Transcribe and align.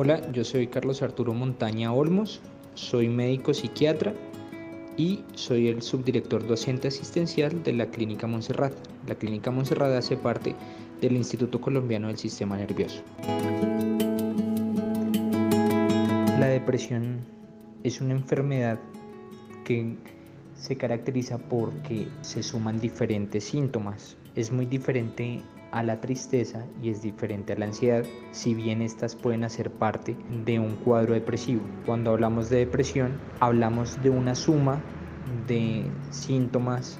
Hola, 0.00 0.30
yo 0.30 0.44
soy 0.44 0.68
Carlos 0.68 1.02
Arturo 1.02 1.34
Montaña 1.34 1.92
Olmos, 1.92 2.40
soy 2.74 3.08
médico 3.08 3.52
psiquiatra 3.52 4.14
y 4.96 5.24
soy 5.34 5.66
el 5.66 5.82
subdirector 5.82 6.46
docente 6.46 6.86
asistencial 6.86 7.64
de 7.64 7.72
la 7.72 7.86
Clínica 7.86 8.28
Montserrat. 8.28 8.72
La 9.08 9.16
Clínica 9.16 9.50
Montserrat 9.50 9.90
hace 9.94 10.16
parte 10.16 10.54
del 11.00 11.16
Instituto 11.16 11.60
Colombiano 11.60 12.06
del 12.06 12.16
Sistema 12.16 12.56
Nervioso. 12.56 13.02
La 16.38 16.46
depresión 16.46 17.26
es 17.82 18.00
una 18.00 18.12
enfermedad 18.12 18.78
que 19.64 19.96
se 20.54 20.76
caracteriza 20.76 21.38
porque 21.38 22.06
se 22.20 22.44
suman 22.44 22.78
diferentes 22.78 23.42
síntomas. 23.42 24.16
Es 24.36 24.52
muy 24.52 24.66
diferente 24.66 25.42
a 25.70 25.82
la 25.82 26.00
tristeza 26.00 26.64
y 26.82 26.90
es 26.90 27.02
diferente 27.02 27.52
a 27.52 27.58
la 27.58 27.66
ansiedad, 27.66 28.04
si 28.30 28.54
bien 28.54 28.82
estas 28.82 29.16
pueden 29.16 29.44
hacer 29.44 29.70
parte 29.70 30.16
de 30.44 30.58
un 30.58 30.76
cuadro 30.76 31.14
depresivo. 31.14 31.62
Cuando 31.84 32.10
hablamos 32.10 32.48
de 32.50 32.58
depresión, 32.58 33.20
hablamos 33.40 34.02
de 34.02 34.10
una 34.10 34.34
suma 34.34 34.80
de 35.46 35.84
síntomas 36.10 36.98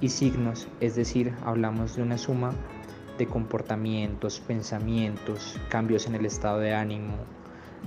y 0.00 0.08
signos, 0.08 0.68
es 0.80 0.96
decir, 0.96 1.34
hablamos 1.44 1.96
de 1.96 2.02
una 2.02 2.16
suma 2.16 2.52
de 3.18 3.26
comportamientos, 3.26 4.40
pensamientos, 4.40 5.58
cambios 5.68 6.06
en 6.06 6.14
el 6.14 6.24
estado 6.24 6.58
de 6.60 6.72
ánimo, 6.72 7.16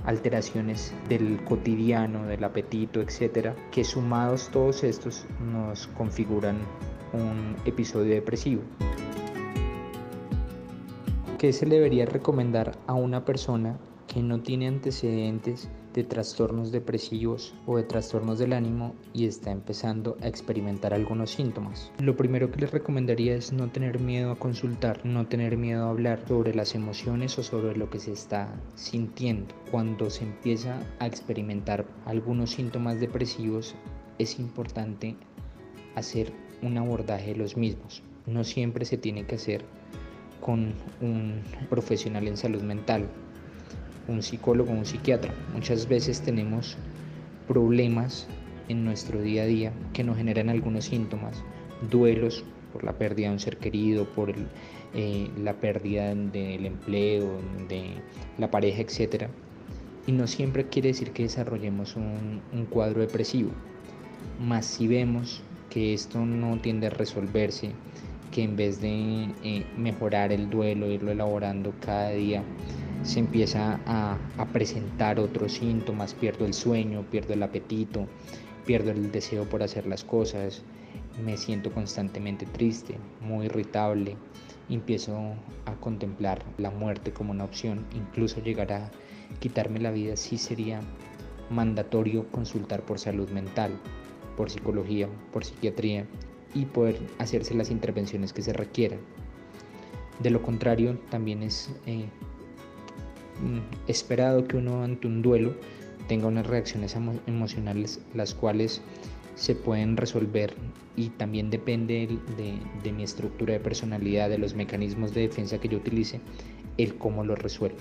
alteraciones 0.04 0.94
del 1.08 1.42
cotidiano, 1.44 2.26
del 2.26 2.44
apetito, 2.44 3.00
etcétera, 3.00 3.56
que 3.72 3.82
sumados 3.82 4.48
todos 4.52 4.84
estos 4.84 5.26
nos 5.40 5.88
configuran 5.88 6.58
un 7.12 7.56
episodio 7.64 8.14
depresivo. 8.14 8.62
¿Qué 11.44 11.52
se 11.52 11.66
le 11.66 11.74
debería 11.74 12.06
recomendar 12.06 12.72
a 12.86 12.94
una 12.94 13.26
persona 13.26 13.78
que 14.06 14.22
no 14.22 14.40
tiene 14.40 14.66
antecedentes 14.66 15.68
de 15.92 16.02
trastornos 16.02 16.72
depresivos 16.72 17.54
o 17.66 17.76
de 17.76 17.82
trastornos 17.82 18.38
del 18.38 18.54
ánimo 18.54 18.94
y 19.12 19.26
está 19.26 19.50
empezando 19.50 20.16
a 20.22 20.28
experimentar 20.28 20.94
algunos 20.94 21.32
síntomas. 21.32 21.92
Lo 21.98 22.16
primero 22.16 22.50
que 22.50 22.62
les 22.62 22.70
recomendaría 22.70 23.34
es 23.34 23.52
no 23.52 23.68
tener 23.68 24.00
miedo 24.00 24.30
a 24.30 24.38
consultar, 24.38 25.04
no 25.04 25.26
tener 25.26 25.58
miedo 25.58 25.84
a 25.84 25.90
hablar 25.90 26.24
sobre 26.26 26.54
las 26.54 26.74
emociones 26.74 27.38
o 27.38 27.42
sobre 27.42 27.76
lo 27.76 27.90
que 27.90 27.98
se 27.98 28.12
está 28.12 28.58
sintiendo. 28.74 29.54
Cuando 29.70 30.08
se 30.08 30.24
empieza 30.24 30.80
a 30.98 31.06
experimentar 31.06 31.84
algunos 32.06 32.52
síntomas 32.52 33.00
depresivos 33.00 33.74
es 34.18 34.38
importante 34.38 35.14
hacer 35.94 36.32
un 36.62 36.78
abordaje 36.78 37.32
de 37.32 37.36
los 37.36 37.58
mismos. 37.58 38.02
No 38.26 38.44
siempre 38.44 38.86
se 38.86 38.96
tiene 38.96 39.26
que 39.26 39.34
hacer 39.34 39.66
con 40.44 40.74
un 41.00 41.40
profesional 41.70 42.28
en 42.28 42.36
salud 42.36 42.60
mental, 42.60 43.06
un 44.08 44.22
psicólogo, 44.22 44.72
un 44.72 44.84
psiquiatra. 44.84 45.32
Muchas 45.54 45.88
veces 45.88 46.20
tenemos 46.20 46.76
problemas 47.48 48.26
en 48.68 48.84
nuestro 48.84 49.22
día 49.22 49.44
a 49.44 49.46
día 49.46 49.72
que 49.94 50.04
nos 50.04 50.18
generan 50.18 50.50
algunos 50.50 50.84
síntomas, 50.84 51.42
duelos 51.90 52.44
por 52.74 52.84
la 52.84 52.92
pérdida 52.92 53.28
de 53.28 53.32
un 53.32 53.40
ser 53.40 53.56
querido, 53.56 54.04
por 54.04 54.34
eh, 54.92 55.30
la 55.42 55.54
pérdida 55.54 56.14
del 56.14 56.66
empleo, 56.66 57.40
de 57.70 57.94
la 58.36 58.50
pareja, 58.50 58.82
etc. 58.82 59.28
Y 60.06 60.12
no 60.12 60.26
siempre 60.26 60.68
quiere 60.68 60.88
decir 60.88 61.12
que 61.12 61.22
desarrollemos 61.22 61.96
un, 61.96 62.42
un 62.52 62.66
cuadro 62.66 63.00
depresivo. 63.00 63.50
Más 64.38 64.66
si 64.66 64.88
vemos 64.88 65.42
que 65.70 65.94
esto 65.94 66.18
no 66.26 66.58
tiende 66.58 66.88
a 66.88 66.90
resolverse, 66.90 67.70
que 68.34 68.42
en 68.42 68.56
vez 68.56 68.80
de 68.80 69.28
eh, 69.44 69.64
mejorar 69.76 70.32
el 70.32 70.50
duelo, 70.50 70.90
irlo 70.90 71.12
elaborando 71.12 71.72
cada 71.78 72.10
día, 72.10 72.42
se 73.04 73.20
empieza 73.20 73.78
a, 73.86 74.18
a, 74.38 74.46
presentar 74.46 75.20
otros 75.20 75.52
síntomas, 75.52 76.14
pierdo 76.14 76.44
el 76.44 76.52
sueño, 76.52 77.04
pierdo 77.12 77.34
el 77.34 77.44
apetito, 77.44 78.08
pierdo 78.66 78.90
el 78.90 79.12
deseo 79.12 79.44
por 79.44 79.62
hacer 79.62 79.86
las 79.86 80.02
cosas, 80.02 80.64
me 81.24 81.36
siento 81.36 81.70
constantemente 81.70 82.44
triste, 82.44 82.96
muy 83.20 83.46
irritable, 83.46 84.16
empiezo 84.68 85.16
a 85.66 85.74
contemplar 85.74 86.42
la 86.58 86.72
muerte 86.72 87.12
como 87.12 87.30
una 87.30 87.44
opción, 87.44 87.86
incluso 87.94 88.42
llegar 88.42 88.72
a 88.72 88.90
quitarme 89.38 89.78
la 89.78 89.92
vida, 89.92 90.16
sí 90.16 90.38
sería 90.38 90.80
mandatorio 91.50 92.28
consultar 92.32 92.82
por 92.82 92.98
salud 92.98 93.28
mental, 93.30 93.70
por 94.36 94.50
psicología, 94.50 95.08
por 95.32 95.44
psiquiatría 95.44 96.04
y 96.54 96.64
poder 96.66 96.98
hacerse 97.18 97.54
las 97.54 97.70
intervenciones 97.70 98.32
que 98.32 98.42
se 98.42 98.52
requieran. 98.52 99.00
De 100.20 100.30
lo 100.30 100.42
contrario, 100.42 100.98
también 101.10 101.42
es 101.42 101.70
eh, 101.86 102.06
mm, 103.42 103.88
esperado 103.88 104.46
que 104.46 104.56
uno 104.56 104.82
ante 104.84 105.06
un 105.06 105.22
duelo 105.22 105.54
tenga 106.08 106.26
unas 106.26 106.46
reacciones 106.46 106.96
emocionales 107.26 108.00
las 108.14 108.34
cuales 108.34 108.82
se 109.34 109.54
pueden 109.54 109.96
resolver 109.96 110.54
y 110.96 111.08
también 111.08 111.50
depende 111.50 112.06
de, 112.36 112.58
de, 112.82 112.92
mi 112.92 113.02
estructura 113.02 113.54
de 113.54 113.60
personalidad, 113.60 114.28
de 114.28 114.38
los 114.38 114.54
mecanismos 114.54 115.12
de 115.12 115.22
defensa 115.22 115.58
que 115.58 115.68
yo 115.68 115.78
utilice, 115.78 116.20
el 116.78 116.96
cómo 116.96 117.24
lo 117.24 117.34
resuelvo. 117.34 117.78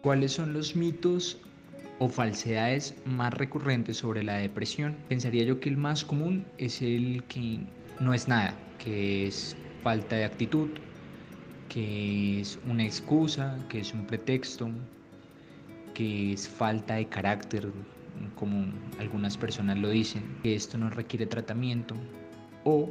¿Cuáles 0.00 0.32
son 0.32 0.54
los 0.54 0.74
mitos 0.74 1.38
o 1.98 2.08
falsedades 2.08 2.94
más 3.04 3.32
recurrentes 3.32 3.98
sobre 3.98 4.22
la 4.22 4.34
depresión, 4.34 4.96
pensaría 5.08 5.44
yo 5.44 5.60
que 5.60 5.68
el 5.68 5.76
más 5.76 6.04
común 6.04 6.44
es 6.58 6.82
el 6.82 7.22
que 7.24 7.60
no 8.00 8.12
es 8.12 8.28
nada, 8.28 8.54
que 8.78 9.26
es 9.26 9.56
falta 9.82 10.16
de 10.16 10.24
actitud, 10.24 10.70
que 11.68 12.40
es 12.40 12.58
una 12.66 12.84
excusa, 12.84 13.58
que 13.68 13.80
es 13.80 13.94
un 13.94 14.06
pretexto, 14.06 14.68
que 15.94 16.32
es 16.34 16.48
falta 16.48 16.96
de 16.96 17.06
carácter, 17.06 17.72
como 18.34 18.66
algunas 18.98 19.36
personas 19.36 19.78
lo 19.78 19.88
dicen, 19.88 20.22
que 20.42 20.54
esto 20.54 20.76
no 20.76 20.90
requiere 20.90 21.26
tratamiento 21.26 21.94
o 22.64 22.90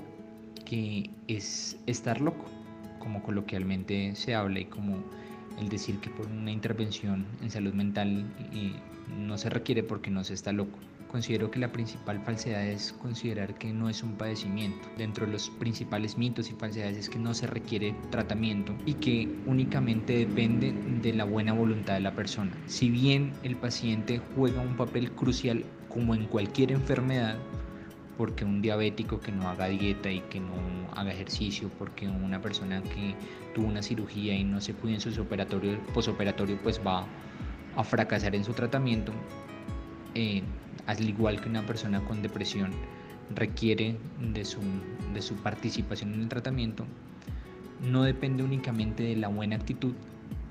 que 0.66 1.10
es 1.28 1.78
estar 1.86 2.20
loco, 2.20 2.46
como 2.98 3.22
coloquialmente 3.22 4.16
se 4.16 4.34
habla 4.34 4.62
y 4.62 4.66
como 4.66 5.04
el 5.60 5.70
decir 5.70 6.00
que 6.00 6.10
por 6.10 6.28
una 6.28 6.52
intervención 6.52 7.26
en 7.42 7.50
salud 7.50 7.74
mental 7.74 8.26
no 9.18 9.38
se 9.38 9.50
requiere 9.50 9.84
porque 9.84 10.12
no 10.12 10.24
se 10.24 10.34
está 10.34 10.52
loco. 10.52 10.80
Considero 11.12 11.50
que 11.50 11.60
la 11.60 11.72
principal 11.72 12.20
falsedad 12.20 12.66
es 12.68 12.92
considerar 12.92 13.56
que 13.56 13.72
no 13.72 13.88
es 13.88 14.04
un 14.04 14.14
padecimiento. 14.16 14.90
Dentro 14.98 15.26
de 15.26 15.32
los 15.32 15.50
principales 15.50 16.18
mitos 16.18 16.50
y 16.50 16.54
falsedades 16.54 16.98
es 16.98 17.10
que 17.10 17.20
no 17.20 17.34
se 17.34 17.48
requiere 17.48 17.96
tratamiento 18.10 18.76
y 18.86 18.96
que 18.96 19.34
únicamente 19.46 20.18
depende 20.18 20.74
de 21.02 21.14
la 21.14 21.24
buena 21.24 21.54
voluntad 21.54 21.94
de 21.94 22.02
la 22.02 22.16
persona. 22.16 22.52
Si 22.66 22.90
bien 22.90 23.32
el 23.44 23.56
paciente 23.56 24.20
juega 24.36 24.62
un 24.62 24.76
papel 24.76 25.12
crucial 25.12 25.64
como 25.88 26.16
en 26.16 26.26
cualquier 26.26 26.74
enfermedad, 26.74 27.38
porque 28.18 28.46
un 28.46 28.62
diabético 28.62 29.20
que 29.20 29.32
no 29.32 29.50
haga 29.50 29.68
dieta 29.68 30.12
y 30.12 30.22
que 30.22 30.40
no 30.40 30.54
haga 30.96 31.12
ejercicio, 31.12 31.70
porque 31.78 32.08
una 32.08 32.42
persona 32.42 32.82
que 32.82 33.16
tuvo 33.54 33.68
una 33.68 33.82
cirugía 33.82 34.36
y 34.36 34.44
no 34.44 34.62
se 34.62 34.74
cuida 34.74 34.96
en 34.96 35.02
su 35.02 35.22
operatorio, 35.22 35.80
posoperatorio, 35.94 36.58
pues 36.64 36.80
va 36.86 37.06
a 37.76 37.84
fracasar 37.84 38.36
en 38.36 38.44
su 38.44 38.54
tratamiento, 38.54 39.12
eh, 40.14 40.44
al 40.88 41.02
igual 41.08 41.42
que 41.42 41.50
una 41.50 41.66
persona 41.66 42.02
con 42.02 42.22
depresión 42.22 42.72
requiere 43.34 43.98
de 44.34 44.46
su, 44.46 44.60
de 45.14 45.22
su 45.22 45.36
participación 45.36 46.14
en 46.14 46.22
el 46.22 46.30
tratamiento, 46.30 46.86
no 47.82 48.04
depende 48.04 48.44
únicamente 48.44 49.04
de 49.04 49.16
la 49.16 49.28
buena 49.28 49.56
actitud 49.56 49.94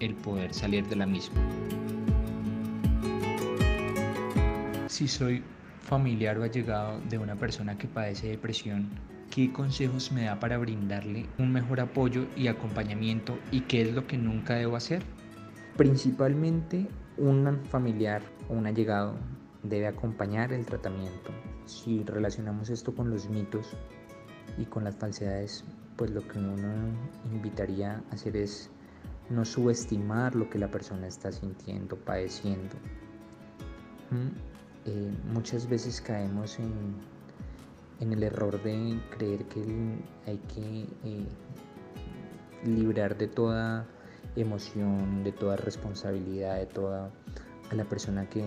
el 0.01 0.15
poder 0.15 0.53
salir 0.53 0.87
de 0.87 0.97
la 0.97 1.07
misma. 1.07 1.41
Si 4.89 5.09
soy 5.09 5.43
familiar 5.85 6.39
o 6.39 6.43
allegado 6.43 7.01
de 7.09 7.19
una 7.19 7.37
persona 7.37 7.77
que 7.77 7.87
padece 7.87 8.29
depresión, 8.29 8.89
¿qué 9.31 9.53
consejos 9.53 10.11
me 10.13 10.25
da 10.25 10.41
para 10.41 10.59
brindarle 10.59 11.27
un 11.39 11.53
mejor 11.53 11.81
apoyo 11.81 12.27
y 12.37 12.49
acompañamiento 12.49 13.39
y 13.53 13.61
qué 13.63 13.83
es 13.83 13.95
lo 13.95 14.07
que 14.07 14.17
nunca 14.17 14.55
debo 14.55 14.77
hacer? 14.77 15.03
Principalmente 15.77 16.87
un 17.19 17.61
familiar 17.69 18.23
o 18.49 18.55
un 18.55 18.67
allegado 18.67 19.15
debe 19.63 19.87
acompañar 19.87 20.53
el 20.53 20.65
tratamiento. 20.65 21.31
Si 21.67 22.03
relacionamos 22.05 22.71
esto 22.71 22.95
con 22.95 23.11
los 23.11 23.29
mitos 23.29 23.77
y 24.59 24.65
con 24.65 24.85
las 24.85 24.97
falsedades, 24.97 25.65
pues 25.97 26.11
lo 26.11 26.27
que 26.27 26.39
uno 26.39 26.73
invitaría 27.33 28.03
a 28.11 28.15
hacer 28.15 28.37
es 28.37 28.71
no 29.31 29.45
subestimar 29.45 30.35
lo 30.35 30.49
que 30.51 30.59
la 30.59 30.71
persona 30.71 31.07
está 31.07 31.33
sintiendo, 31.33 31.97
padeciendo. 31.97 32.77
¿Mm? 34.11 34.54
Eh, 34.87 35.11
muchas 35.33 35.69
veces 35.69 36.01
caemos 36.01 36.59
en, 36.59 38.13
el 38.13 38.23
error 38.23 38.63
de 38.63 39.01
creer 39.17 39.45
que 39.47 39.63
hay 40.27 40.37
que 40.55 40.83
eh, 41.05 41.27
librar 42.67 43.17
de 43.17 43.29
toda 43.29 43.87
emoción, 44.37 45.25
de 45.25 45.33
toda 45.33 45.57
responsabilidad, 45.57 46.59
de 46.59 46.67
toda 46.67 47.11
a 47.71 47.75
la 47.75 47.85
persona 47.85 48.29
que 48.29 48.45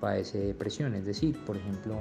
padece 0.00 0.38
depresión. 0.38 0.94
Es 0.94 1.04
decir, 1.04 1.38
por 1.44 1.56
ejemplo, 1.56 1.98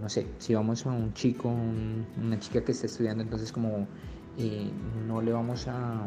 no 0.00 0.08
sé, 0.08 0.26
si 0.38 0.54
vamos 0.54 0.86
a 0.86 0.90
un 0.90 1.12
chico, 1.12 1.50
una 1.50 2.38
chica 2.38 2.64
que 2.64 2.72
está 2.72 2.86
estudiando, 2.86 3.22
entonces 3.22 3.52
como 3.52 3.86
eh, 4.38 4.70
no 5.06 5.20
le 5.20 5.32
vamos 5.32 5.68
a, 5.68 6.06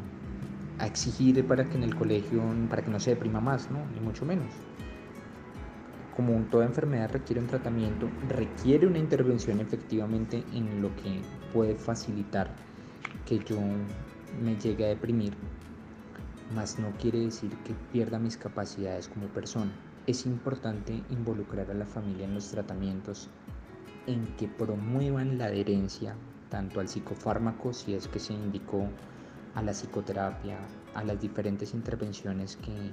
a 0.79 0.87
exigir 0.87 1.45
para 1.45 1.69
que 1.69 1.77
en 1.77 1.83
el 1.83 1.95
colegio, 1.95 2.41
para 2.67 2.81
que 2.81 2.89
no 2.89 2.99
se 2.99 3.11
deprima 3.11 3.41
más, 3.41 3.69
¿no? 3.69 3.79
Ni 3.93 3.99
mucho 3.99 4.25
menos. 4.25 4.51
Como 6.15 6.43
toda 6.45 6.65
enfermedad 6.65 7.11
requiere 7.11 7.41
un 7.41 7.47
tratamiento, 7.47 8.09
requiere 8.27 8.85
una 8.85 8.99
intervención 8.99 9.59
efectivamente 9.59 10.43
en 10.53 10.81
lo 10.81 10.93
que 10.97 11.21
puede 11.53 11.75
facilitar 11.75 12.53
que 13.25 13.39
yo 13.39 13.57
me 14.41 14.55
llegue 14.57 14.85
a 14.85 14.89
deprimir, 14.89 15.33
mas 16.53 16.79
no 16.79 16.91
quiere 16.99 17.19
decir 17.19 17.55
que 17.63 17.73
pierda 17.91 18.19
mis 18.19 18.37
capacidades 18.37 19.07
como 19.07 19.27
persona. 19.27 19.71
Es 20.05 20.25
importante 20.25 21.01
involucrar 21.09 21.69
a 21.71 21.75
la 21.75 21.85
familia 21.85 22.25
en 22.25 22.33
los 22.33 22.49
tratamientos 22.49 23.29
en 24.07 24.25
que 24.35 24.47
promuevan 24.47 25.37
la 25.37 25.45
adherencia 25.45 26.15
tanto 26.49 26.79
al 26.79 26.89
psicofármaco 26.89 27.71
si 27.71 27.93
es 27.93 28.07
que 28.07 28.19
se 28.19 28.33
indicó 28.33 28.87
a 29.55 29.61
la 29.61 29.71
psicoterapia, 29.71 30.57
a 30.93 31.03
las 31.03 31.19
diferentes 31.19 31.73
intervenciones 31.73 32.57
que, 32.57 32.91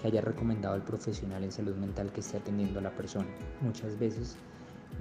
que 0.00 0.08
haya 0.08 0.20
recomendado 0.20 0.74
el 0.74 0.82
profesional 0.82 1.44
en 1.44 1.52
salud 1.52 1.74
mental 1.76 2.12
que 2.12 2.20
esté 2.20 2.38
atendiendo 2.38 2.78
a 2.78 2.82
la 2.82 2.90
persona. 2.90 3.26
Muchas 3.60 3.98
veces 3.98 4.36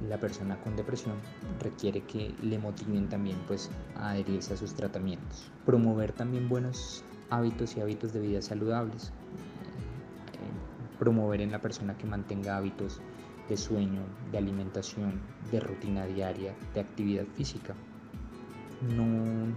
la 0.09 0.19
persona 0.19 0.57
con 0.61 0.75
depresión 0.75 1.15
requiere 1.61 2.01
que 2.01 2.33
le 2.41 2.59
motiven 2.59 3.07
también 3.07 3.37
pues 3.47 3.69
a 3.95 4.11
adherirse 4.11 4.53
a 4.53 4.57
sus 4.57 4.73
tratamientos. 4.73 5.49
Promover 5.65 6.11
también 6.11 6.49
buenos 6.49 7.03
hábitos 7.29 7.75
y 7.77 7.81
hábitos 7.81 8.13
de 8.13 8.19
vida 8.19 8.41
saludables. 8.41 9.07
Eh, 10.33 10.99
promover 10.99 11.41
en 11.41 11.51
la 11.51 11.61
persona 11.61 11.97
que 11.97 12.05
mantenga 12.05 12.57
hábitos 12.57 13.01
de 13.49 13.57
sueño, 13.57 14.01
de 14.31 14.37
alimentación, 14.37 15.21
de 15.51 15.59
rutina 15.59 16.05
diaria, 16.05 16.53
de 16.73 16.79
actividad 16.79 17.25
física. 17.35 17.73
No 18.95 19.53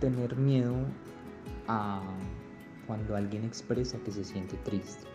tener 0.00 0.36
miedo 0.36 0.74
a 1.66 2.02
cuando 2.88 3.14
alguien 3.14 3.44
expresa 3.44 3.98
que 3.98 4.10
se 4.10 4.24
siente 4.24 4.56
triste. 4.64 5.06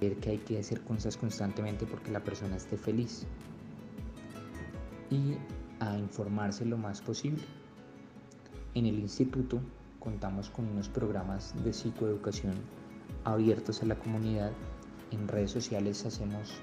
Ver 0.00 0.16
que 0.16 0.30
hay 0.30 0.38
que 0.38 0.58
hacer 0.58 0.80
cosas 0.80 1.16
constantemente 1.16 1.86
porque 1.86 2.10
la 2.10 2.24
persona 2.24 2.56
esté 2.56 2.76
feliz. 2.76 3.26
Y 5.10 5.36
a 5.78 5.96
informarse 5.98 6.64
lo 6.64 6.78
más 6.78 7.00
posible. 7.02 7.42
En 8.74 8.86
el 8.86 8.98
instituto 8.98 9.60
contamos 10.00 10.50
con 10.50 10.66
unos 10.66 10.88
programas 10.88 11.54
de 11.62 11.72
psicoeducación 11.72 12.54
abiertos 13.24 13.82
a 13.82 13.86
la 13.86 13.96
comunidad. 13.96 14.50
En 15.12 15.28
redes 15.28 15.50
sociales 15.50 16.04
hacemos 16.06 16.54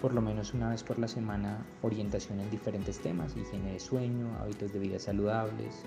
por 0.00 0.14
lo 0.14 0.20
menos 0.20 0.52
una 0.54 0.70
vez 0.70 0.82
por 0.82 0.98
la 0.98 1.06
semana 1.06 1.64
orientación 1.82 2.40
en 2.40 2.50
diferentes 2.50 2.98
temas, 2.98 3.36
higiene 3.36 3.74
de 3.74 3.78
sueño, 3.78 4.26
hábitos 4.40 4.72
de 4.72 4.80
vida 4.80 4.98
saludables, 4.98 5.84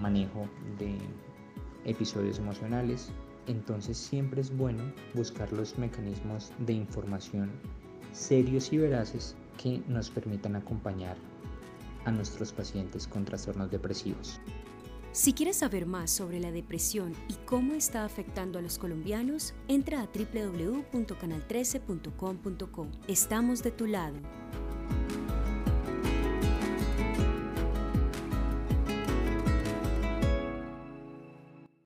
manejo 0.00 0.48
de 0.78 0.98
episodios 1.84 2.38
emocionales. 2.38 3.12
Entonces 3.46 3.96
siempre 3.96 4.40
es 4.40 4.56
bueno 4.56 4.82
buscar 5.14 5.52
los 5.52 5.78
mecanismos 5.78 6.50
de 6.58 6.72
información 6.72 7.52
serios 8.12 8.72
y 8.72 8.78
veraces 8.78 9.36
que 9.62 9.80
nos 9.88 10.10
permitan 10.10 10.56
acompañar 10.56 11.16
a 12.04 12.10
nuestros 12.10 12.52
pacientes 12.52 13.06
con 13.06 13.24
trastornos 13.24 13.70
depresivos. 13.70 14.40
Si 15.12 15.32
quieres 15.32 15.56
saber 15.56 15.86
más 15.86 16.10
sobre 16.10 16.40
la 16.40 16.50
depresión 16.52 17.14
y 17.28 17.34
cómo 17.46 17.74
está 17.74 18.04
afectando 18.04 18.58
a 18.58 18.62
los 18.62 18.76
colombianos, 18.78 19.54
entra 19.66 20.02
a 20.02 20.06
www.canal13.com.co. 20.06 22.86
Estamos 23.08 23.62
de 23.62 23.70
tu 23.70 23.86
lado. 23.86 24.16